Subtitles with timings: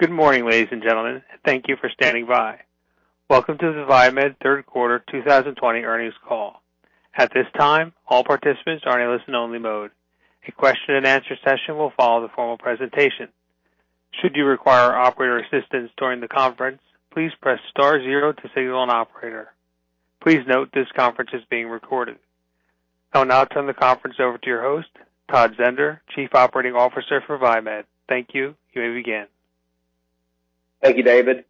[0.00, 1.20] Good morning, ladies and gentlemen.
[1.44, 2.60] Thank you for standing by.
[3.28, 6.62] Welcome to the Viemed third quarter 2020 earnings call.
[7.14, 9.90] At this time, all participants are in a listen-only mode.
[10.48, 13.28] A question and answer session will follow the formal presentation.
[14.22, 16.80] Should you require operator assistance during the conference,
[17.12, 19.52] please press star zero to signal an operator.
[20.22, 22.16] Please note this conference is being recorded.
[23.12, 24.88] I will now turn the conference over to your host,
[25.30, 27.84] Todd Zehnder, Chief Operating Officer for Viemed.
[28.08, 28.54] Thank you.
[28.72, 29.26] You may begin.
[30.82, 31.44] Thank you, David.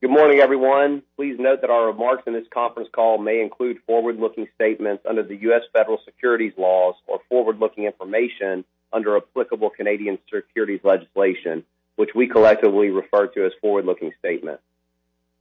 [0.00, 1.02] Good morning, everyone.
[1.16, 5.34] Please note that our remarks in this conference call may include forward-looking statements under the
[5.34, 5.62] U.S.
[5.72, 11.64] federal securities laws or forward-looking information under applicable Canadian securities legislation,
[11.96, 14.62] which we collectively refer to as forward-looking statements.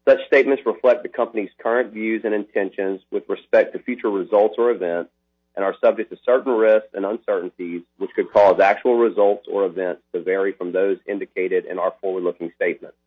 [0.06, 4.72] Such statements reflect the company's current views and intentions with respect to future results or
[4.72, 5.12] events
[5.56, 10.02] and are subject to certain risks and uncertainties, which could cause actual results or events
[10.14, 12.98] to vary from those indicated in our forward-looking statements.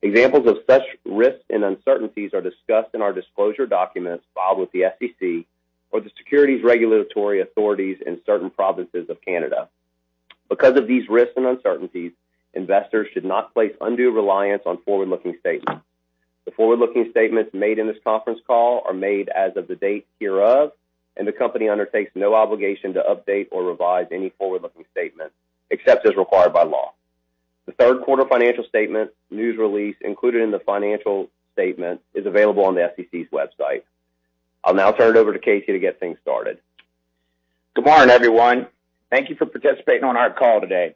[0.00, 4.84] Examples of such risks and uncertainties are discussed in our disclosure documents filed with the
[4.98, 5.46] SEC
[5.90, 9.68] or the securities regulatory authorities in certain provinces of Canada.
[10.48, 12.12] Because of these risks and uncertainties,
[12.54, 15.82] investors should not place undue reliance on forward-looking statements.
[16.44, 20.72] The forward-looking statements made in this conference call are made as of the date hereof,
[21.16, 25.34] and the company undertakes no obligation to update or revise any forward-looking statements,
[25.70, 26.92] except as required by law.
[27.68, 32.74] The third quarter financial statement news release included in the financial statement is available on
[32.74, 33.82] the SEC's website.
[34.64, 36.60] I'll now turn it over to Casey to get things started.
[37.74, 38.68] Good morning, everyone.
[39.10, 40.94] Thank you for participating on our call today.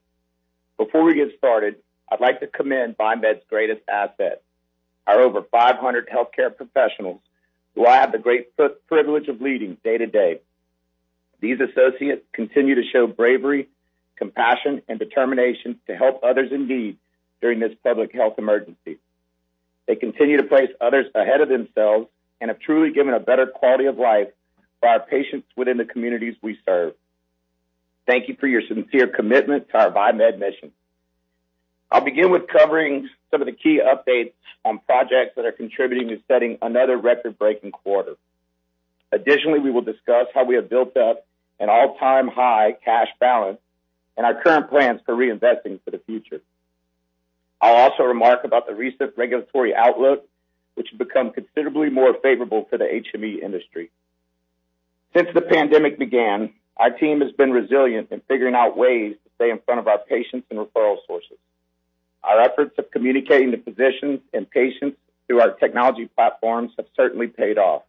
[0.79, 1.77] Before we get started,
[2.11, 4.41] I'd like to commend Viemed's greatest asset,
[5.07, 7.21] our over 500 healthcare professionals
[7.75, 10.41] who I have the great privilege of leading day to day.
[11.39, 13.69] These associates continue to show bravery
[14.23, 16.97] compassion, and determination to help others in need
[17.41, 18.99] during this public health emergency.
[19.89, 22.07] They continue to place others ahead of themselves
[22.41, 24.29] and have truly given a better quality of life
[24.79, 26.95] for our patients within the communities we serve.
[28.07, 30.71] Thank you for your sincere commitment to our Viemed mission.
[31.91, 34.35] I'll begin with covering some of the key updates
[34.65, 38.15] on projects that are contributing to setting another record-breaking quarter.
[39.11, 41.27] Additionally, we will discuss how we have built up
[41.59, 43.59] an all-time high cash balance
[44.17, 46.41] and our current plans for reinvesting for the future.
[47.61, 50.27] I'll also remark about the recent regulatory outlook,
[50.75, 53.91] which has become considerably more favorable for the HME industry.
[55.15, 59.51] Since the pandemic began, our team has been resilient in figuring out ways to stay
[59.51, 61.37] in front of our patients and referral sources.
[62.25, 64.97] Our efforts of communicating to physicians and patients
[65.27, 67.83] through our technology platforms have certainly paid off.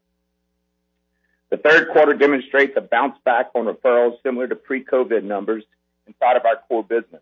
[1.50, 5.64] The third quarter demonstrates a bounce back on referrals similar to pre-COVID numbers
[6.08, 7.22] inside of our core business.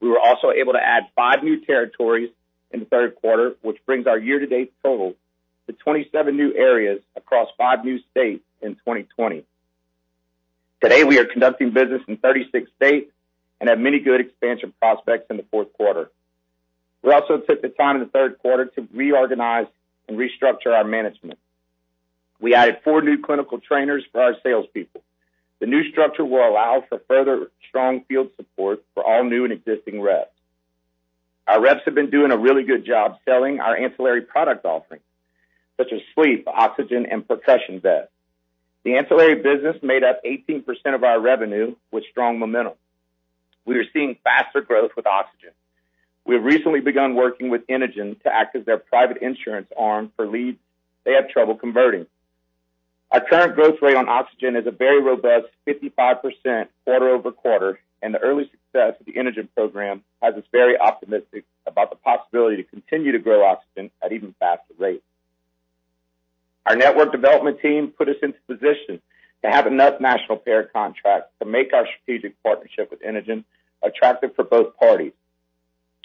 [0.00, 2.30] We were also able to add five new territories
[2.70, 5.14] in the third quarter, which brings our year-to-date total
[5.66, 9.44] to 27 new areas across five new states in 2020.
[10.82, 13.10] Today, we are conducting business in 36 states
[13.60, 16.10] and have many good expansion prospects in the fourth quarter.
[17.02, 19.66] We also took the time in the third quarter to reorganize
[20.08, 21.38] and restructure our management.
[22.40, 25.02] We added four new clinical trainers for our salespeople.
[25.64, 29.98] The new structure will allow for further strong field support for all new and existing
[29.98, 30.28] reps.
[31.48, 35.04] Our reps have been doing a really good job selling our ancillary product offerings,
[35.78, 38.12] such as sleep, oxygen, and percussion vests.
[38.82, 42.74] The ancillary business made up 18% of our revenue with strong momentum.
[43.64, 45.52] We are seeing faster growth with oxygen.
[46.26, 50.26] We have recently begun working with Inogen to act as their private insurance arm for
[50.26, 50.58] leads
[51.04, 52.06] they have trouble converting.
[53.14, 58.50] Our current growth rate on oxygen is a very robust 55% quarter-over-quarter, and the early
[58.50, 63.20] success of the Inogen program has us very optimistic about the possibility to continue to
[63.20, 65.04] grow oxygen at even faster rates.
[66.66, 69.00] Our network development team put us into position
[69.44, 73.44] to have enough national payer contracts to make our strategic partnership with Inogen
[73.80, 75.12] attractive for both parties.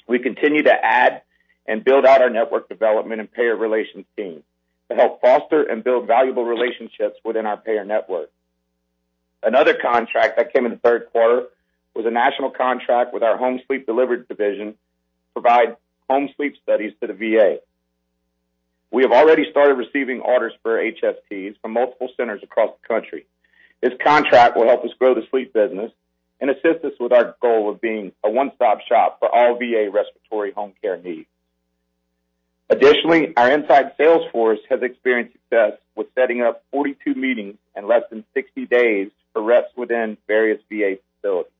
[0.08, 1.24] We continue to add
[1.66, 4.44] and build out our network development and payer relations team
[4.90, 8.30] to help foster and build valuable relationships within our payer network.
[9.44, 11.48] Another contract that came in the third quarter
[11.96, 14.78] was a national contract with our home sleep delivery division to
[15.34, 15.78] provide
[16.10, 17.60] home sleep studies to the VA.
[18.92, 23.26] We have already started receiving orders for HSTs from multiple centers across the country.
[23.82, 25.92] This contract will help us grow the sleep business
[26.42, 30.52] and assist us with our goal of being a one-stop shop for all VA respiratory
[30.52, 31.28] home care needs.
[32.70, 38.04] Additionally, our inside sales force has experienced success with setting up 42 meetings in less
[38.12, 41.52] than 60 days for reps within various VA facilities.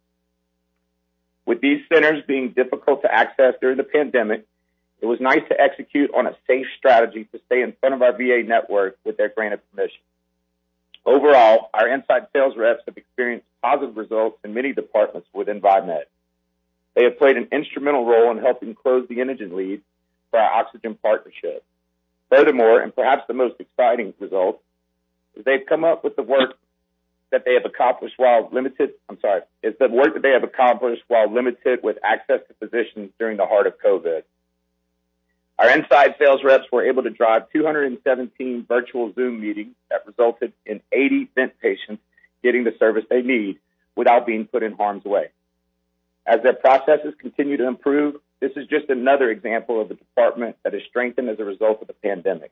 [1.46, 4.46] With these centers being difficult to access during the pandemic,
[5.02, 8.12] it was nice to execute on a safe strategy to stay in front of our
[8.14, 10.02] VA network with their granted permission.
[11.06, 16.04] Overall, our inside sales reps have experienced positive results in many departments within VieMed.
[16.94, 19.82] They have played an instrumental role in helping close the Inogen lead
[20.32, 21.64] for our oxygen partnership.
[22.30, 24.62] Furthermore, and perhaps the most exciting result,
[25.36, 26.58] is they've come up with the work
[27.32, 28.92] that they have accomplished while limited.
[29.08, 33.12] I'm sorry, is the work that they have accomplished while limited with access to physicians
[33.20, 34.24] during the heart of COVID.
[35.60, 40.82] Our inside sales reps were able to drive 217 virtual Zoom meetings that resulted in
[40.92, 42.02] 80 vent patients
[42.42, 43.60] getting the service they need
[43.96, 45.28] without being put in harm's way.
[46.26, 50.74] As their processes continue to improve, this is just another example of a department that
[50.74, 52.52] is strengthened as a result of the pandemic.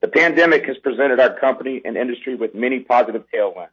[0.00, 3.68] The pandemic has presented our company and industry with many positive tailwinds.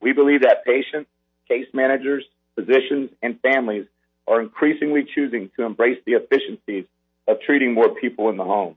[0.00, 1.10] We believe that patients,
[1.48, 2.24] case managers,
[2.54, 3.86] physicians, and families
[4.28, 6.84] are increasingly choosing to embrace the efficiencies
[7.26, 8.76] of treating more people in the home.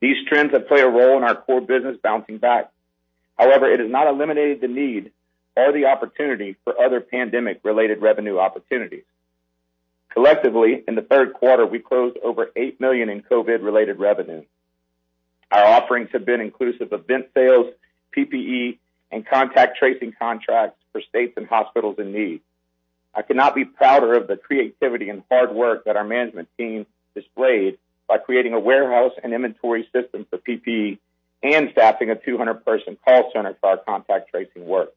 [0.00, 2.70] These trends have played a role in our core business bouncing back.
[3.38, 5.12] However, it has not eliminated the need
[5.56, 9.04] or the opportunity for other pandemic-related revenue opportunities.
[10.14, 14.44] Collectively, in the third quarter, we closed over 8 million in COVID-related revenue.
[15.50, 17.66] Our offerings have been inclusive of vent sales,
[18.16, 18.78] PPE,
[19.10, 22.42] and contact tracing contracts for states and hospitals in need.
[23.12, 26.86] I could not be prouder of the creativity and hard work that our management team
[27.16, 30.98] displayed by creating a warehouse and inventory system for PPE
[31.42, 34.92] and staffing a 200-person call center for our contact tracing work.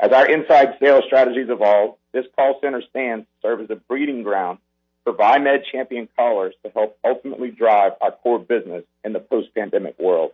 [0.00, 4.22] As our inside sales strategies evolve, this call center stands to serve as a breeding
[4.22, 4.58] ground
[5.04, 10.32] for VieMed champion callers to help ultimately drive our core business in the post-pandemic world.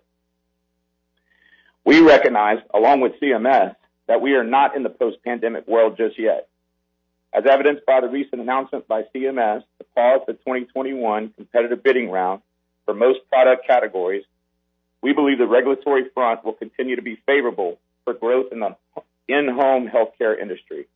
[1.85, 3.75] We recognize, along with CMS,
[4.07, 6.49] that we are not in the post-pandemic world just yet.
[7.33, 12.41] As evidenced by the recent announcement by CMS to pause the 2021 competitive bidding round
[12.85, 14.25] for most product categories,
[15.03, 18.77] we believe the regulatory front will continue to be favorable for growth in the
[19.29, 20.87] in-home healthcare industry.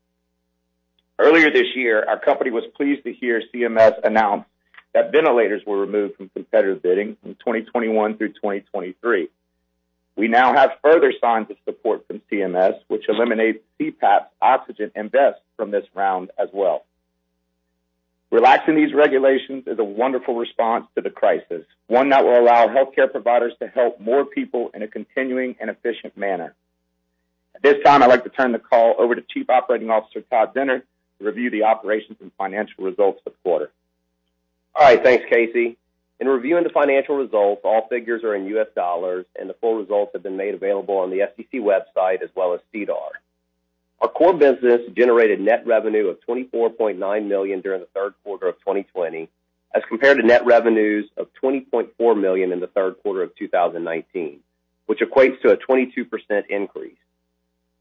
[1.19, 4.45] Earlier this year, our company was pleased to hear CMS announce
[4.95, 9.29] that ventilators were removed from competitive bidding from 2021 through 2023.
[10.17, 15.41] We now have further signs of support from CMS, which eliminates CPAP, oxygen, and vests
[15.57, 16.85] from this round as well.
[18.31, 23.11] Relaxing these regulations is a wonderful response to the crisis, one that will allow healthcare
[23.11, 26.55] providers to help more people in a continuing and efficient manner.
[27.63, 30.55] At this time, I'd like to turn the call over to Chief Operating Officer Todd
[30.55, 30.83] Zehnder
[31.19, 33.71] to review the operations and financial results for the quarter.
[34.75, 35.03] All right.
[35.03, 35.77] Thanks, Casey.
[36.21, 38.69] In reviewing the financial results, all figures are in U.S.
[38.75, 42.55] dollars, and the full results have been made available on the SEC website as well
[42.55, 43.13] as SEDAR.
[44.01, 49.29] Our core business generated net revenue of 24.9 million during the third quarter of 2020,
[49.75, 54.41] as compared to net revenues of 20.4 million in the third quarter of 2019,
[54.87, 56.97] which equates to a 22% increase.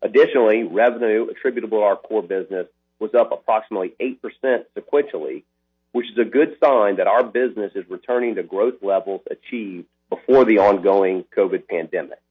[0.02, 2.68] Additionally, revenue attributable to our core business
[3.00, 5.44] was up approximately 8% sequentially,
[5.92, 10.46] which is a good sign that our business is returning to growth levels achieved before
[10.46, 12.22] the ongoing COVID pandemic.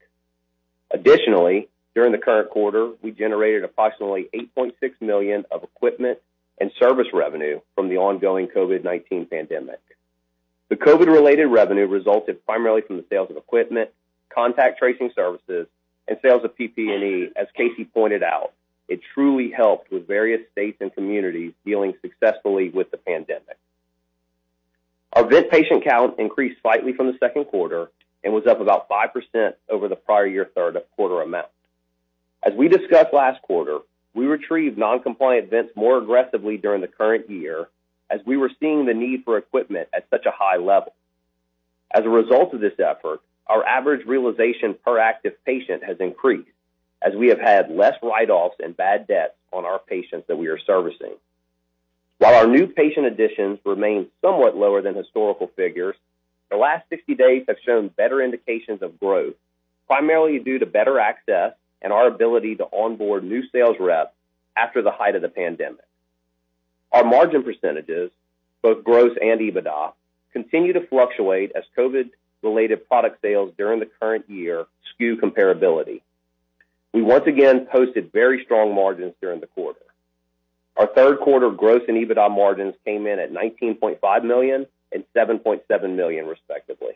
[0.90, 6.18] Additionally, during the current quarter, we generated approximately 8.6 million of equipment
[6.60, 9.80] and service revenue from the ongoing COVID-19 pandemic.
[10.68, 13.90] The COVID-related revenue resulted primarily from the sales of equipment,
[14.28, 15.66] contact tracing services,
[16.08, 18.52] and sales of PP&E, As Casey pointed out,
[18.88, 23.58] it truly helped with various states and communities dealing successfully with the pandemic.
[25.12, 27.90] Our vent patient count increased slightly from the second quarter
[28.24, 31.48] and was up about 5% over the prior year third quarter amount.
[32.42, 33.78] As we discussed last quarter,
[34.14, 37.68] we retrieved non-compliant vents more aggressively during the current year
[38.10, 40.94] as we were seeing the need for equipment at such a high level.
[41.90, 46.48] As a result of this effort, our average realization per active patient has increased
[47.02, 50.58] as we have had less write-offs and bad debts on our patients that we are
[50.58, 51.14] servicing.
[52.18, 55.94] While our new patient additions remain somewhat lower than historical figures,
[56.50, 59.34] the last 60 days have shown better indications of growth,
[59.86, 64.12] primarily due to better access and our ability to onboard new sales reps
[64.56, 65.84] after the height of the pandemic.
[66.90, 68.10] Our margin percentages,
[68.62, 69.92] both gross and EBITDA,
[70.32, 71.64] continue to fluctuate as
[72.42, 76.02] COVID-related product sales during the current year skew comparability.
[76.92, 79.80] We once again posted very strong margins during the quarter.
[80.76, 86.26] Our third quarter gross and EBITDA margins came in at $19.5 million and $7.7 million,
[86.26, 86.92] respectively.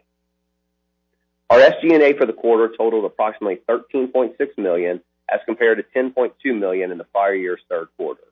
[1.50, 6.98] Our SG&A for the quarter totaled approximately 13.6 million as compared to 10.2 million in
[6.98, 8.22] the prior year's third quarter.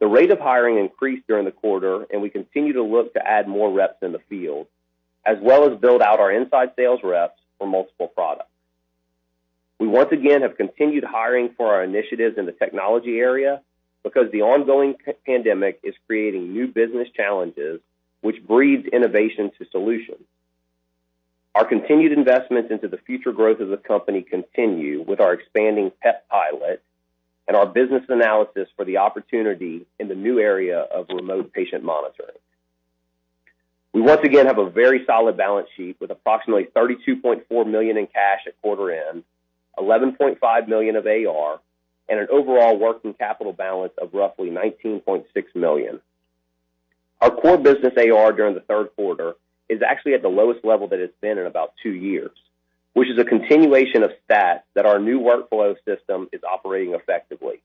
[0.00, 3.46] The rate of hiring increased during the quarter, and we continue to look to add
[3.48, 4.66] more reps in the field,
[5.26, 8.50] as well as build out our inside sales reps for multiple products.
[9.78, 13.60] We once again have continued hiring for our initiatives in the technology area
[14.02, 14.94] because the ongoing
[15.26, 17.80] pandemic is creating new business challenges,
[18.20, 20.24] which breeds innovation to solutions.
[21.56, 26.28] Our continued investments into the future growth of the company continue with our expanding PEP
[26.28, 26.82] pilot
[27.48, 32.36] and our business analysis for the opportunity in the new area of remote patient monitoring.
[33.96, 38.40] We once again have a very solid balance sheet with approximately 32.4 million in cash
[38.46, 39.24] at quarter end,
[39.78, 41.60] 11.5 million of AR,
[42.06, 45.24] and an overall working capital balance of roughly 19.6
[45.54, 46.02] million.
[47.22, 49.32] Our core business AR during the third quarter
[49.70, 52.36] is actually at the lowest level that it's been in about two years,
[52.92, 57.62] which is a continuation of stats that our new workflow system is operating effectively.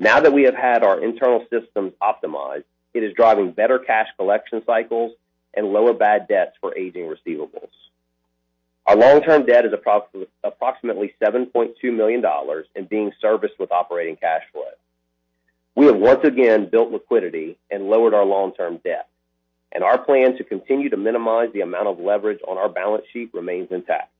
[0.00, 4.60] Now that we have had our internal systems optimized, it is driving better cash collection
[4.66, 5.12] cycles
[5.54, 7.70] and lower bad debts for aging receivables.
[8.86, 12.24] Our long-term debt is approximately $7.2 million
[12.76, 14.62] and being serviced with operating cash flow.
[15.74, 19.08] We have once again built liquidity and lowered our long-term debt,
[19.72, 23.34] and our plan to continue to minimize the amount of leverage on our balance sheet
[23.34, 24.10] remains intact.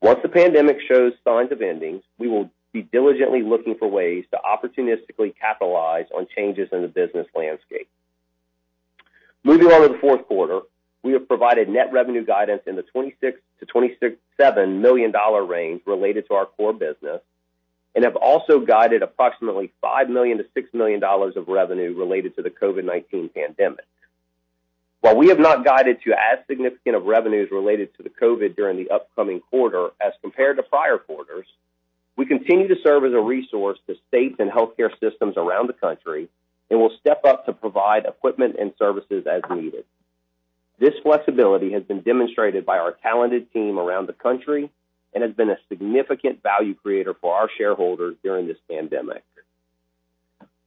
[0.00, 4.38] Once the pandemic shows signs of ending, we will be diligently looking for ways to
[4.38, 7.88] opportunistically capitalize on changes in the business landscape.
[9.42, 10.60] Moving on to the fourth quarter,
[11.02, 13.34] we have provided net revenue guidance in the $26
[13.74, 15.12] million-$27 million
[15.48, 17.22] range related to our core business
[17.94, 23.84] and have also guided approximately $5 million-$6 million of revenue related to the COVID-19 pandemic.
[25.00, 28.76] While we have not guided to as significant of revenues related to the COVID during
[28.76, 31.46] the upcoming quarter as compared to prior quarters,
[32.16, 36.28] we continue to serve as a resource to states and healthcare systems around the country
[36.70, 39.84] and will step up to provide equipment and services as needed.
[40.78, 44.70] This flexibility has been demonstrated by our talented team around the country
[45.12, 49.22] and has been a significant value creator for our shareholders during this pandemic.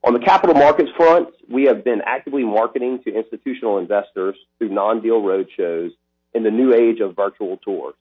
[0.05, 5.21] On the capital markets front, we have been actively marketing to institutional investors through non-deal
[5.21, 5.91] roadshows
[6.33, 7.95] in the new age of virtual tours.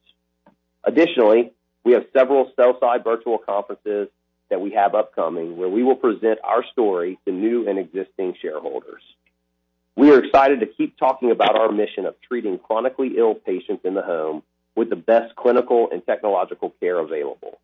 [0.84, 1.52] Additionally,
[1.84, 4.08] we have several sell-side virtual conferences
[4.52, 9.00] that we have upcoming where we will present our story to new and existing shareholders.
[9.96, 13.94] We are excited to keep talking about our mission of treating chronically ill patients in
[13.94, 14.42] the home
[14.76, 17.60] with the best clinical and technological care available.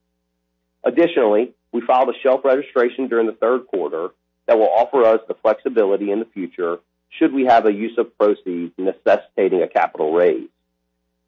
[0.82, 4.08] Additionally, we filed a shelf registration during the third quarter
[4.46, 6.78] that will offer us the flexibility in the future
[7.10, 10.48] should we have a use of proceeds necessitating a capital raise.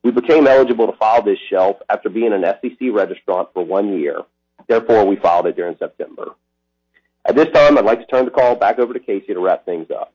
[0.02, 4.22] We became eligible to file this shelf after being an SEC registrant for one year.
[4.68, 6.34] Therefore, we filed it during September.
[7.26, 9.64] At this time, I'd like to turn the call back over to Casey to wrap
[9.64, 10.12] things up.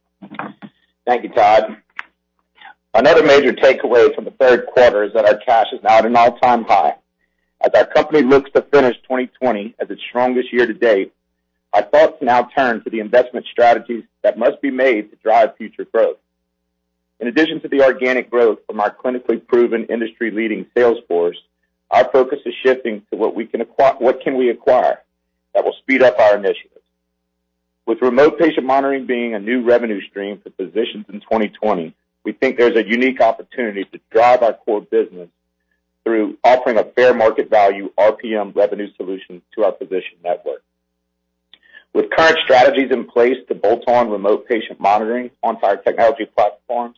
[1.05, 1.77] Thank you, Todd.
[2.93, 6.15] Another major takeaway from the third quarter is that our cash is now at an
[6.15, 6.95] all-time high.
[7.61, 11.13] As our company looks to finish 2020 as its strongest year to date,
[11.73, 15.85] our thoughts now turn to the investment strategies that must be made to drive future
[15.85, 16.17] growth.
[17.19, 21.37] In addition to the organic growth from our clinically proven industry-leading sales force,
[21.91, 25.01] our focus is shifting to what we can acquire what can we acquire
[25.53, 26.71] that will speed up our initiatives.
[27.85, 32.57] With remote patient monitoring being a new revenue stream for physicians in 2020, we think
[32.57, 35.29] there's a unique opportunity to drive our core business
[36.03, 40.63] through offering a fair market value RPM revenue solution to our physician network.
[41.93, 46.97] With current strategies in place to bolt on remote patient monitoring onto our technology platforms,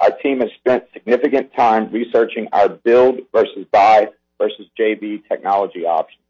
[0.00, 6.22] our team has spent significant time researching our build versus buy versus JV technology options.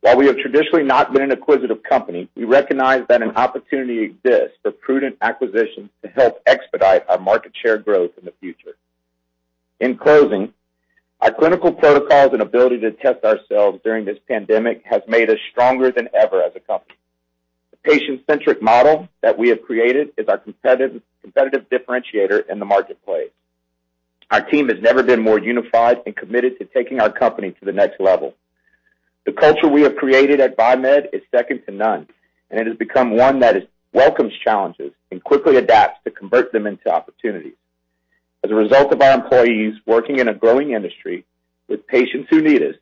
[0.00, 4.58] While we have traditionally not been an acquisitive company, we recognize that an opportunity exists
[4.62, 8.76] for prudent acquisitions to help expedite our market share growth in the future.
[9.80, 10.52] In closing,
[11.22, 15.90] our clinical protocols and ability to test ourselves during this pandemic has made us stronger
[15.90, 16.98] than ever as a company.
[17.70, 23.30] The patient-centric model that we have created is our competitive competitive differentiator in the marketplace.
[24.30, 27.72] Our team has never been more unified and committed to taking our company to the
[27.72, 28.34] next level.
[29.26, 32.08] The culture we have created at Viemed is second to none,
[32.50, 36.92] and it has become one that welcomes challenges, and quickly adapts to convert them into
[36.92, 37.54] opportunities.
[38.42, 41.24] As a result of our employees working in a growing industry
[41.68, 42.74] with patients who need us,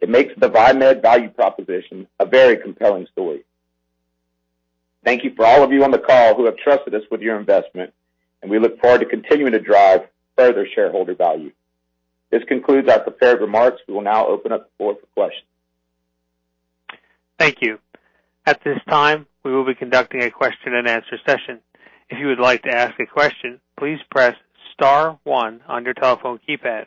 [0.00, 3.44] it makes the VieMed value proposition a very compelling story.
[5.04, 7.38] Thank you for all of you on the call who have trusted us with your
[7.38, 7.92] investment,
[8.40, 10.06] and we look forward to continuing to drive
[10.36, 11.52] further shareholder value.
[12.30, 13.80] This concludes our prepared remarks.
[13.86, 15.46] We will now open up the floor for questions.
[17.38, 17.78] Thank you.
[18.44, 21.60] At this time, we will be conducting a question and answer session.
[22.08, 24.34] If you would like to ask a question, please press
[24.72, 26.86] star one on your telephone keypad.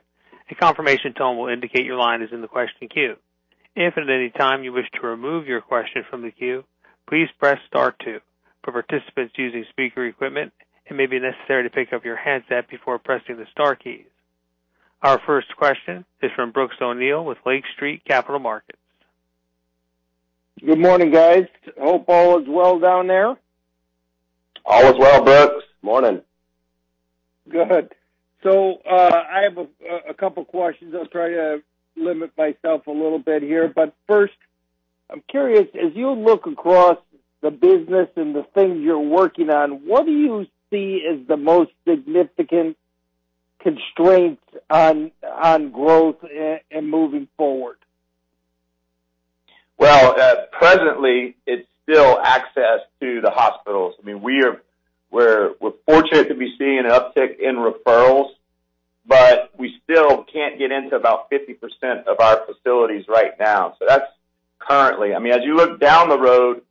[0.51, 3.15] A confirmation tone will indicate your line is in the question queue.
[3.75, 6.63] If at any time you wish to remove your question from the queue,
[7.08, 8.20] please press star two.
[8.63, 10.51] For participants using speaker equipment,
[10.89, 14.05] it may be necessary to pick up your handset before pressing the star keys.
[15.01, 18.79] Our first question is from Brooks O'Neil with Lake Street Capital Markets.
[20.65, 21.46] Good morning, guys.
[21.79, 23.38] Hope all is well down there.
[24.65, 25.63] All is well, Brooks.
[25.81, 26.22] Morning.
[27.50, 27.93] Good.
[28.43, 29.58] So uh I have
[30.10, 30.93] a couple questions.
[30.96, 31.62] I'll try to
[31.96, 33.72] limit myself a little bit here.
[33.74, 34.34] But First,
[35.10, 36.98] I'm curious, as you look across
[37.41, 41.71] the business and the things you're working on, what do you see as the most
[41.88, 42.77] significant
[43.59, 45.11] constraints on
[45.71, 46.17] growth
[46.71, 47.77] and moving forward?
[49.77, 53.95] Well, uh, presently, it's still access to the hospitals.
[54.01, 54.61] I mean we're
[55.11, 55.53] we're
[55.85, 58.29] fortunate to be seeing an uptick in referrals,
[59.05, 63.75] but we still can't get into about 50% of our facilities right now.
[63.79, 64.11] So that's
[64.59, 65.15] currently.
[65.15, 66.61] I mean as you look down the road,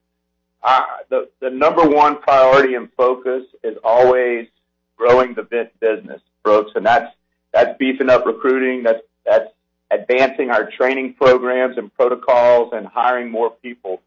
[1.09, 4.49] the the number one priority and focus is always
[4.97, 7.15] growing the vent business, Brooks, and that's
[7.53, 9.51] that's beefing up recruiting, that's that's
[9.91, 14.03] advancing our training programs and protocols and hiring more people.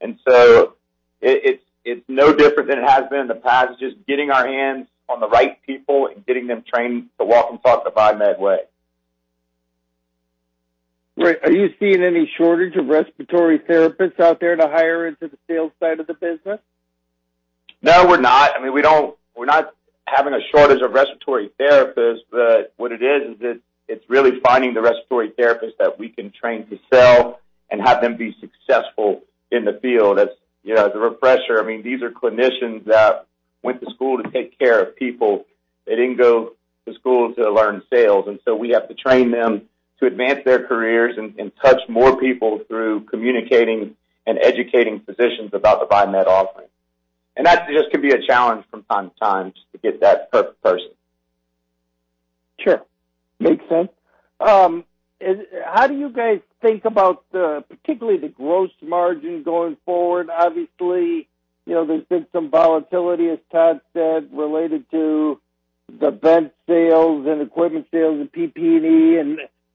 [0.00, 0.74] And so
[1.20, 3.72] it, it's it's no different than it has been in the past.
[3.72, 7.48] It's just getting our hands on the right people and getting them trained to walk
[7.50, 8.58] and talk the VieMed way.
[11.22, 11.38] Right.
[11.44, 15.72] Are you seeing any shortage of respiratory therapists out there to hire into the sales
[15.80, 16.58] side of the business?
[17.80, 18.52] No, we're not.
[18.56, 19.16] I mean, we don't.
[19.36, 19.74] We're not
[20.06, 24.82] having a shortage of respiratory therapists, but what it is is it's really finding the
[24.82, 29.78] respiratory therapists that we can train to sell and have them be successful in the
[29.80, 30.18] field.
[30.18, 33.26] That's you know, as a refresher, I mean, these are clinicians that
[33.62, 35.46] went to school to take care of people.
[35.86, 36.52] They didn't go
[36.86, 38.26] to school to learn sales.
[38.28, 39.62] And so we have to train them
[40.02, 45.80] to advance their careers and and touch more people through communicating and educating physicians about
[45.80, 46.68] the VieMed offering.
[47.36, 50.62] And that just can be a challenge from time to time to get that perfect
[50.62, 50.90] person.
[52.60, 52.82] Sure.
[53.40, 53.88] Makes sense.
[54.38, 54.84] um,
[55.64, 60.28] How do you guys think about the, particularly the gross margin going forward?
[60.30, 61.26] Obviously,
[61.66, 65.40] you know, there's been some volatility, as Todd said, related to
[65.88, 69.20] the vent sales and equipment sales and PPE.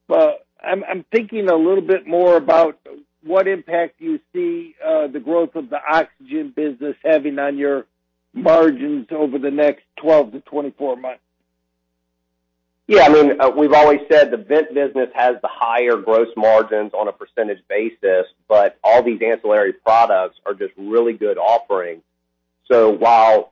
[0.10, 2.80] I'm thinking a little bit more about
[3.24, 7.86] what impact you see the growth of the oxygen business having on your
[8.34, 11.22] margins over the next 12 to 24 months.
[12.88, 13.04] Yeah.
[13.04, 17.10] I mean, uh, we've always said the vent business has the higher gross margins on
[17.10, 22.04] a percentage basis, but all these ancillary products are just really good offerings.
[22.72, 23.52] So while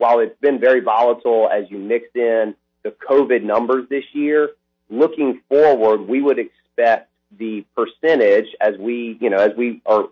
[0.00, 4.50] it's been very volatile as you mix in the COVID numbers this year,
[4.92, 10.08] looking forward, we would expect the percentage as we you know, as we are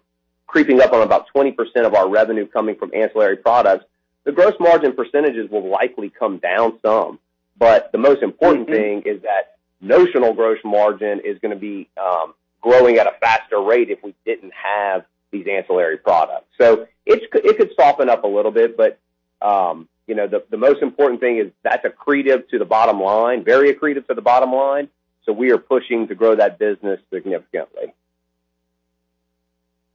[0.47, 1.55] creeping up on about 20%
[1.87, 3.85] of our revenue coming from ancillary products,
[4.25, 7.21] the gross margin percentages will likely come down some.
[7.57, 8.75] But the most important mm-hmm.
[8.75, 13.61] thing is that notional gross margin is going to be um, growing at a faster
[13.61, 16.47] rate if we didn't have these ancillary products.
[16.61, 18.99] So it's, it could soften up a little bit, but
[19.41, 24.07] um, the the most important thing is that's accretive to the bottom line, very accretive
[24.09, 24.89] to the bottom line.
[25.27, 27.93] So we are pushing to grow that business significantly.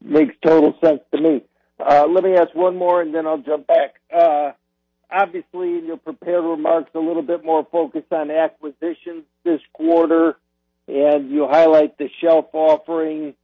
[0.02, 1.44] Makes total sense to me.
[1.80, 3.96] Uh, Let me ask one more, and then I'll jump back.
[4.14, 4.52] Uh,
[5.12, 10.36] Obviously, in your prepared remarks, a little bit more focus on acquisitions this quarter,
[10.88, 13.36] and you highlight the shelf offering.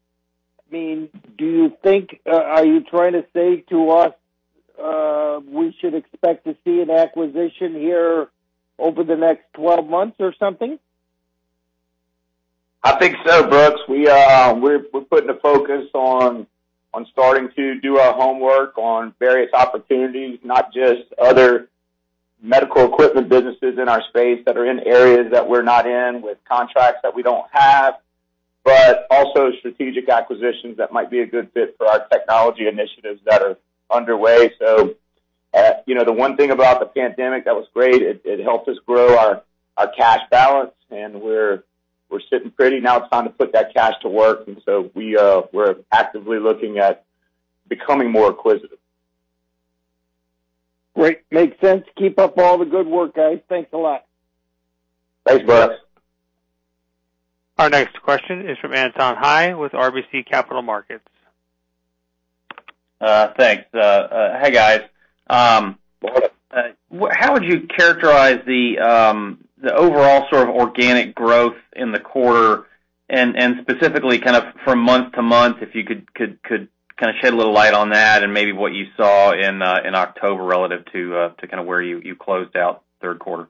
[0.68, 4.14] I mean, do you think, uh, are you trying to say to us
[4.82, 8.30] Uh, we should expect to see an acquisition here
[8.80, 10.80] over the next 12 months or something?
[12.84, 13.82] I think so, Brooks.
[13.88, 16.48] Uh, we're we're putting a focus on
[16.94, 21.70] on starting to do our homework on various opportunities, not just other
[22.42, 26.38] medical equipment businesses in our space that are in areas that we're not in with
[26.50, 27.96] contracts that we don't have,
[28.64, 33.44] but also strategic acquisitions that might be a good fit for our technology initiatives that
[33.44, 33.58] are
[33.92, 34.52] underway.
[34.60, 34.96] So,
[35.54, 38.68] uh, you know, the one thing about the pandemic that was great, it it helped
[38.68, 39.44] us grow our
[39.78, 41.64] our cash balance, and we're
[42.12, 42.80] we're sitting pretty.
[42.80, 44.48] Now it's time to put that cash to work.
[44.48, 47.06] And so we, uh, we're actively looking at
[47.68, 48.78] becoming more acquisitive.
[50.94, 51.22] Great.
[51.32, 51.86] Makes sense.
[51.98, 53.40] Keep up all the good work, guys.
[53.48, 54.06] Thanks a lot.
[55.26, 55.76] Thanks, Brooks.
[57.58, 61.08] Our next question is from Anton High with RBC Capital Markets.
[63.02, 63.66] Uh, thanks.
[63.74, 64.82] Uh, uh, hey, guys.
[65.30, 65.78] Um,
[67.12, 72.66] how would you characterize the um the overall sort of organic growth in the quarter
[73.10, 76.40] and specifically kind of from month to month, if you could could
[76.98, 79.80] kind of shed a little light on that and maybe what you saw in uh
[79.86, 83.48] in October relative to to kind of where you closed out third quarter?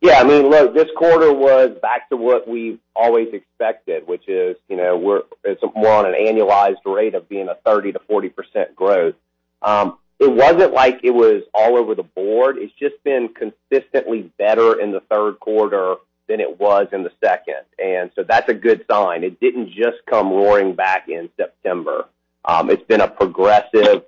[0.00, 4.56] Yeah, I mean, look, this quarter was back to what we've always expected, which is,
[4.68, 8.28] you know, we're it's more on an annualized rate of being a 30 to 40
[8.30, 9.14] percent growth.
[9.60, 12.56] Um, it wasn't like it was all over the board.
[12.58, 15.96] It's just been consistently better in the third quarter
[16.28, 17.64] than it was in the second.
[17.82, 19.24] and so That's a good sign.
[19.24, 22.06] It didn't just come roaring back in September.
[22.44, 24.04] Um, it's been a progressive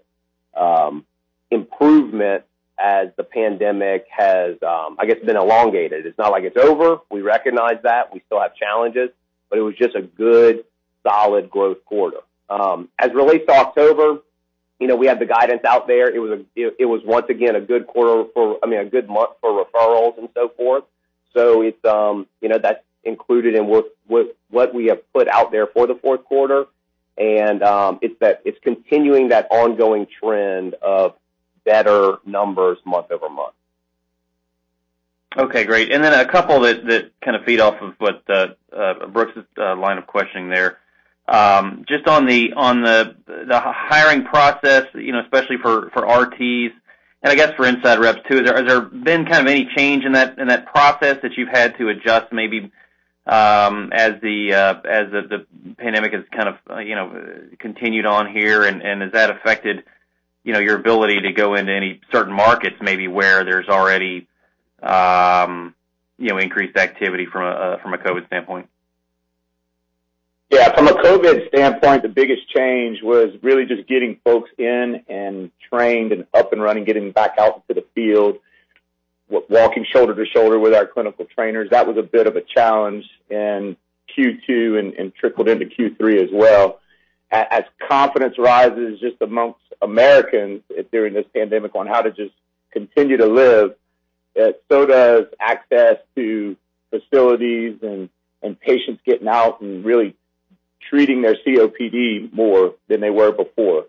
[0.55, 1.05] um,
[1.51, 2.45] improvement
[2.83, 6.05] as the pandemic has, um, I guess, been elongated.
[6.05, 6.99] It's not like it's over.
[7.11, 8.13] We recognize that.
[8.13, 9.11] We still have challenges,
[9.49, 10.65] but it was just a good,
[11.07, 12.19] solid growth quarter.
[12.51, 14.19] Um, As relates to October,
[14.81, 16.13] you know, we had the guidance out there.
[16.13, 18.85] It was a, it, it was once again a good quarter for, I mean, a
[18.85, 20.85] good month for referrals and so forth.
[21.35, 25.51] So it's, um, you know, that's included in what, what what we have put out
[25.53, 26.67] there for the fourth quarter.
[27.17, 31.15] And um, it's that it's continuing that ongoing trend of
[31.65, 33.55] better numbers month-over-month.
[35.37, 35.93] Okay, great.
[35.93, 39.77] And then a couple that kind of feed off of what uh, uh, Brooks' uh,
[39.77, 40.79] line of questioning there.
[41.27, 42.51] Um, just on the
[43.49, 46.73] hiring process, especially for RTs
[47.23, 50.13] and I guess for inside reps too, has there been kind of any change in
[50.13, 52.73] that process that you've had to adjust maybe
[53.27, 55.47] um, as the
[55.79, 58.65] pandemic has kind of, continued on here?
[58.65, 59.85] And has that affected,
[60.45, 64.27] you know, your ability to go into any certain markets maybe where there's already,
[64.83, 65.75] um,
[66.19, 68.69] you know, increased activity from a uh, from a COVID standpoint?
[70.51, 70.75] Yeah.
[70.75, 76.13] From a COVID standpoint, the biggest change was really just getting folks in and trained
[76.13, 78.37] and up and running, getting back out into the field,
[79.49, 81.71] walking shoulder to shoulder with our clinical trainers.
[81.71, 83.79] That was a bit of a challenge in
[84.15, 86.81] Q2 and trickled into Q3 as well.
[87.33, 90.61] As confidence rises just amongst Americans
[90.93, 92.35] during this pandemic on how to just
[92.73, 93.75] continue to live,
[94.71, 96.57] so does access to
[96.91, 98.11] facilities and
[98.61, 100.15] patients getting out and really
[100.91, 103.87] treating their COPD more than they were before.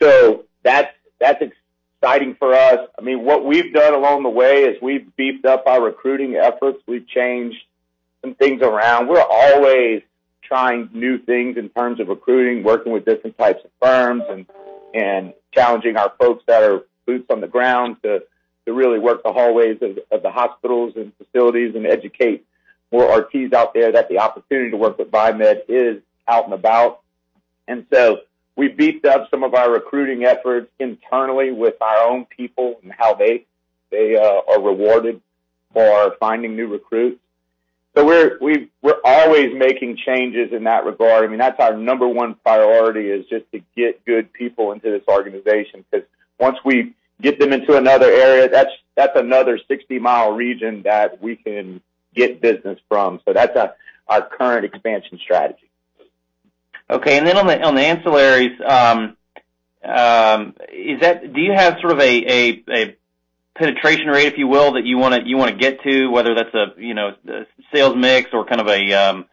[0.00, 2.88] So that's, that's exciting for us.
[2.98, 6.78] I mean, what we've done along the way is we've beefed up our recruiting efforts.
[6.86, 7.58] We've changed
[8.22, 9.08] some things around.
[9.08, 10.02] We're always
[10.44, 14.46] trying new things in terms of recruiting, working with different types of firms and
[14.94, 18.22] and challenging our folks that are boots on the ground to
[18.66, 22.46] to really work the hallways of the hospitals and facilities and educate
[22.90, 27.00] more RTs out there that the opportunity to work with Viemed is out and about.
[27.66, 28.20] And so
[28.56, 33.14] we beefed up some of our recruiting efforts internally with our own people and how
[33.14, 33.44] they
[33.90, 35.20] they uh, are rewarded
[35.72, 37.20] for finding new recruits.
[37.96, 41.24] So we're we we're always making changes in that regard.
[41.24, 45.02] I mean, that's our number one priority is just to get good people into this
[45.06, 46.06] organization, because
[46.38, 51.80] once we get them into another area, that's that's another 60-mile region that we can
[52.14, 53.20] get business from.
[53.24, 53.56] So that's
[54.08, 55.70] our current expansion strategy.
[56.90, 57.16] Okay.
[57.18, 59.16] And then on the on the ancillaries, um,
[59.84, 62.64] um, is that do you have sort of a
[63.54, 66.54] penetration rate, if you will, that you wanna you want to get to, whether that's
[66.54, 67.14] a you know
[67.72, 69.26] sales mix or kind of a um,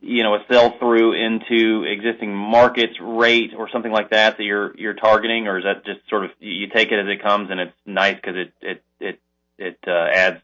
[0.00, 4.94] you know a sell-through into existing markets rate or something like that that you're you're
[4.94, 5.46] targeting?
[5.48, 8.18] Or is that just sort of you take it as it comes and it's nice
[8.20, 10.40] 'cause it uh, adds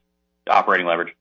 [0.48, 1.14] operating leverage?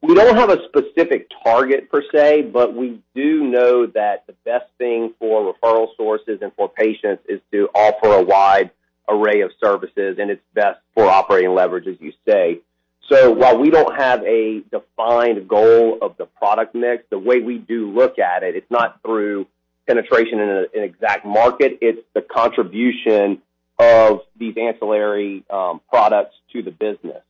[0.00, 4.66] We don't have a specific target per se, but we do know that the best
[4.78, 8.70] thing for referral sources and for patients is to offer a wide
[9.08, 12.60] array of services, and it's best for operating leverage, as you say.
[13.08, 17.58] So while we don't have a defined goal of the product mix, the way we
[17.58, 19.46] do look at it, it's not through
[19.86, 23.40] penetration in an exact market, it's the contribution
[23.78, 27.22] of these ancillary um, products to the business.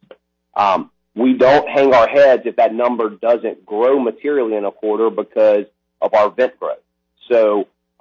[0.56, 5.10] Um, we don't hang our heads if that number doesn't grow materially in a quarter
[5.10, 5.66] because
[6.00, 6.78] of our vent growth.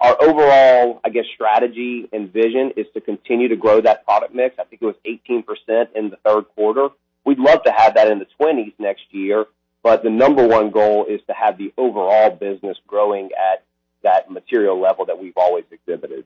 [0.00, 4.56] Our overall, I guess, strategy and vision is to continue to grow that product mix.
[4.58, 6.88] I think it was 18% in the third quarter.
[7.24, 9.46] We'd love to have that in the 20s next year,
[9.82, 13.64] but the number one goal is to have the overall business growing at
[14.02, 16.24] that material level that we've always exhibited.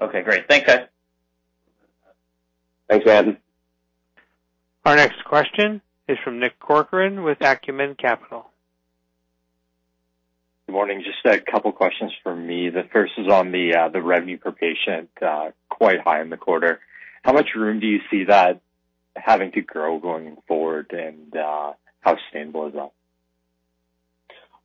[0.00, 0.48] Okay, great.
[0.48, 0.86] Thanks, guys.
[2.88, 3.36] Thanks, Anton.
[4.84, 8.49] Our next question is from Nick Corcoran with Acumen Capital.
[10.70, 11.02] Good morning.
[11.04, 12.70] Just a couple questions from me.
[12.70, 16.78] The first is on the uh, revenue per patient, uh, quite high in the quarter.
[17.24, 18.60] How much room do you see that
[19.16, 22.92] having to grow going forward, and uh, how sustainable is that?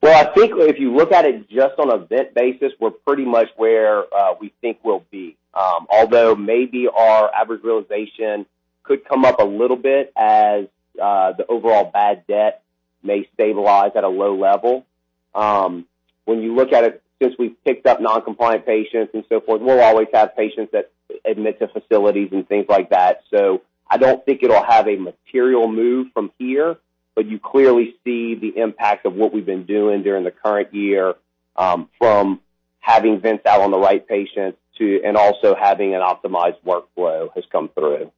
[0.03, 3.25] Well, I think if you look at it just on a vent basis, we're pretty
[3.25, 4.03] much where
[4.39, 5.35] we think we'll be.
[5.55, 8.45] Um, although maybe our average realization
[8.83, 12.61] could come up a little bit as the overall bad debt
[13.01, 14.85] may stabilize at a low level.
[15.33, 15.87] Um,
[16.25, 19.79] When you look at it, since we've picked up non-compliant patients and so forth, we'll
[19.79, 20.91] always have patients that
[21.23, 23.23] admit to facilities and things like that.
[23.33, 26.77] So I don't think it'll have a material move from here,
[27.15, 31.13] but you clearly see the impact of what we've been doing during the current year,
[31.55, 32.41] um, from
[32.79, 37.45] having vents out on the right patients to, and also having an optimized workflow has
[37.51, 38.11] come through.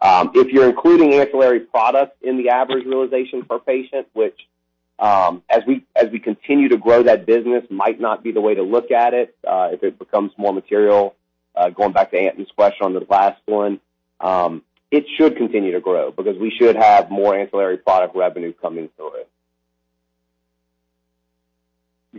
[0.00, 4.38] Um, If you're including ancillary products in the average realization per patient, which
[5.02, 8.62] as we as we continue to grow that business, might not be the way to
[8.62, 11.14] look at it, uh, if it becomes more material,
[11.54, 13.78] Uh, going back to Anton's question on the last one,
[14.20, 18.88] um, it should continue to grow because we should have more ancillary product revenue coming
[18.96, 19.28] through it.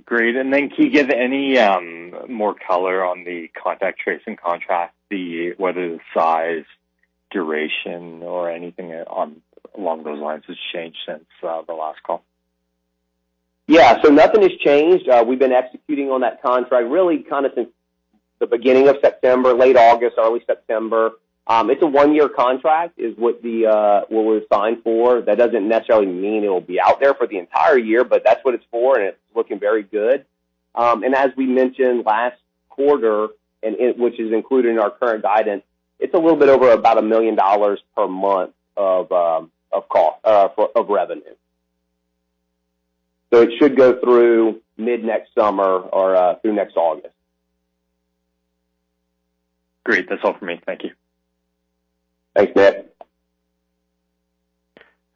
[0.05, 0.35] Great.
[0.35, 5.53] And then can you give any um, more color on the contact tracing contract, the
[5.57, 6.65] whether the size,
[7.31, 12.21] duration, or anything along those lines has changed since uh, the last call?
[13.67, 14.01] Yeah.
[14.01, 15.07] So nothing has changed.
[15.07, 17.69] Uh, we've been executing on that contract really kind of since
[18.39, 21.11] the beginning of September, late August, early September.
[21.45, 25.21] Um, it's a one-year contract, is what the, uh, what we're signed for.
[25.21, 28.53] That doesn't necessarily mean it'll be out there for the entire year, but that's what
[28.53, 30.25] it's for, and it's looking very good.
[30.73, 32.37] Um, and as we mentioned last
[32.69, 33.27] quarter,
[33.61, 35.63] and it, which is included in our current guidance,
[35.99, 37.37] it's a little bit over about a $1 million
[37.95, 41.23] per month of um, of cost uh, for, of revenue.
[43.33, 47.15] So it should go through mid-next summer or uh, through next August.
[49.83, 50.07] Great.
[50.07, 50.61] That's all for me.
[50.67, 50.91] Thank you.
[52.35, 52.93] Thanks, Nick.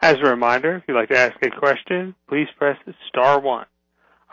[0.01, 2.77] As a reminder, if you'd like to ask a question, please press
[3.07, 3.67] star one.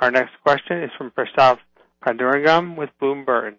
[0.00, 1.58] Our next question is from Prasath
[2.06, 3.58] Pandurangan with Bloom Burton.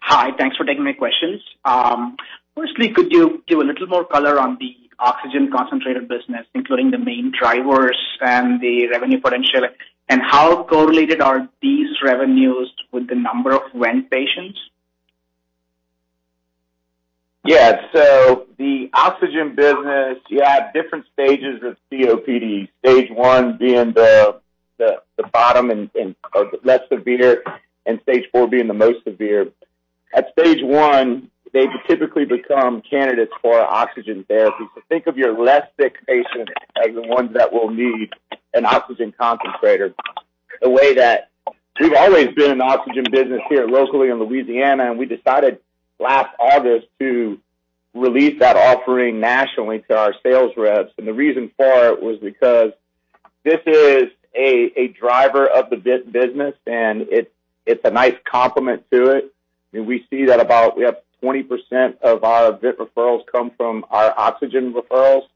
[0.00, 0.30] Hi.
[0.38, 1.42] Thanks for taking my questions.
[1.66, 2.16] Um,
[2.54, 6.98] firstly, could you give a little more color on the oxygen concentrator business, including the
[6.98, 9.62] main drivers and the revenue potential,
[10.08, 14.58] and how correlated are these revenues with the number of vent patients?
[17.44, 17.80] Yeah.
[17.94, 22.68] So the oxygen business, you have different stages of COPD.
[22.84, 24.40] Stage 1 being the
[24.78, 25.90] the bottom and
[26.62, 27.42] less severe,
[27.84, 29.48] and Stage 4 being the most severe.
[30.14, 34.64] At Stage 1, they typically become candidates for oxygen therapy.
[34.74, 38.10] So think of your less sick patients as the ones that will need
[38.54, 39.94] an oxygen concentrator.
[40.60, 41.30] The way that
[41.80, 45.58] we've always been in the oxygen business here locally in Louisiana, and we decided
[45.98, 47.38] last August to
[47.94, 50.92] release that offering nationally to our sales reps.
[50.98, 52.72] And the reason for it was because
[53.44, 59.32] this is a a driver of the business, and it's a nice complement to it.
[59.72, 63.84] I mean, We see that about we have 20% of our vent referrals come from
[63.90, 65.26] our oxygen referrals.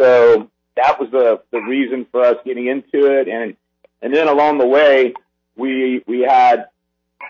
[0.00, 3.28] So that was the the reason for us getting into it.
[3.28, 3.56] And,
[4.00, 5.14] and then along the way,
[5.56, 6.66] we we had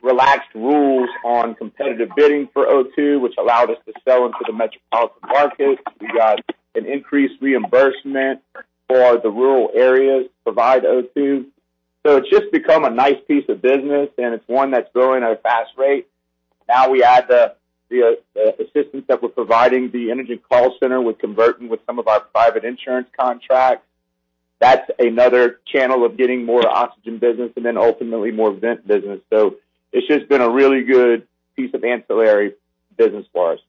[0.02, 5.20] relaxed rules on competitive bidding for O2, which allowed us to sell into the metropolitan
[5.26, 5.78] market.
[6.00, 6.40] We got
[6.74, 8.40] an increased reimbursement
[8.88, 11.46] for the rural areas to provide O2.
[12.06, 15.32] So It's just become a nice piece of business, and it's one that's growing at
[15.32, 16.06] a fast rate.
[16.68, 17.54] Now we add the
[17.90, 22.06] Uh, uh, assistance that we're providing the Inogen call center with converting with some of
[22.06, 23.86] our private insurance contracts.
[24.58, 29.20] That's another channel of getting more oxygen business and then ultimately more vent business.
[29.30, 29.56] So
[29.90, 32.54] it's just been a really good piece of ancillary
[32.98, 33.60] business for us.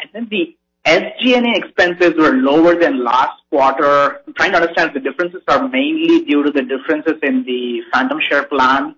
[0.00, 4.22] And then the SG&A expenses were lower than last quarter.
[4.26, 7.82] I'm trying to understand if the differences are mainly due to the differences in the
[7.92, 8.94] phantom share plan.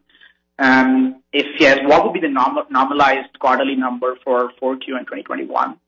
[1.33, 5.79] If yes, what would be the normalized quarterly number for 4Q in 2021?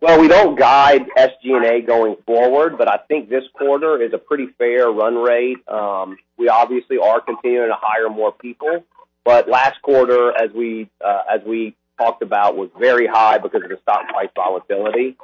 [0.00, 4.48] Well, we don't guide SG&A going forward, but I think this quarter is a pretty
[4.58, 5.66] fair run rate.
[5.68, 8.84] Um, we obviously are continuing to hire more people,
[9.24, 13.70] but last quarter, as we uh, as we talked about, was very high because of
[13.70, 15.16] the stock price volatility.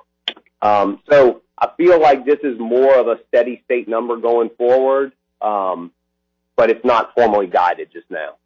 [0.62, 5.12] Um, so I feel like this is more of a steady state number going forward,
[5.42, 5.90] um,
[6.56, 8.36] but it's not formally guided just now.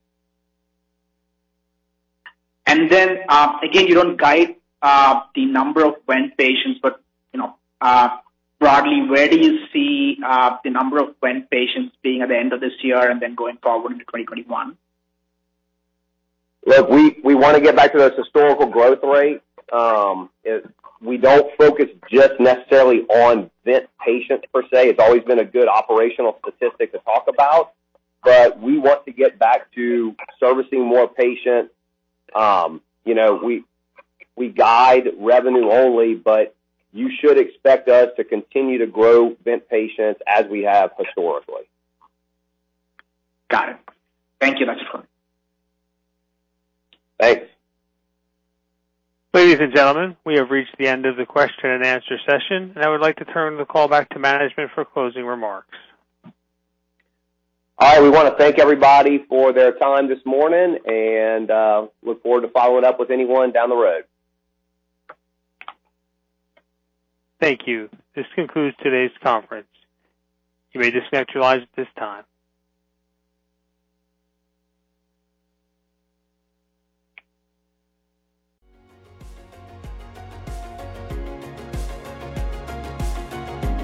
[2.66, 7.00] And then uh, again, you don't guide uh, the number of vent patients, but
[7.32, 8.08] you know, uh,
[8.58, 12.52] broadly, where do you see uh, the number of vent patients being at the end
[12.52, 14.76] of this year and then going forward into 2021?
[16.66, 19.44] Look, we, we want to get back to those historical growth rates.
[19.72, 20.68] Um, it,
[21.00, 24.88] we don't focus just necessarily on vent patients per se.
[24.88, 27.72] It's always been a good operational statistic to talk about,
[28.26, 31.72] but we want to get back to servicing more patients.
[32.34, 33.62] Um, you know, we
[34.34, 36.56] we guide revenue only, but
[36.92, 41.68] you should expect us to continue to grow vent patients as we have historically.
[43.48, 43.76] Got it.
[44.40, 44.66] Thank you.
[44.66, 45.06] That's fine.
[47.20, 47.46] Thanks.
[49.32, 52.84] Ladies and gentlemen, we have reached the end of the question and answer session, and
[52.84, 55.76] I would like to turn the call back to management for closing remarks.
[57.78, 62.22] All right, we want to thank everybody for their time this morning and uh, look
[62.22, 64.04] forward to following up with anyone down the road.
[67.38, 67.90] Thank you.
[68.14, 69.68] This concludes today's conference.
[70.72, 72.24] You may disconnect your lines at this time.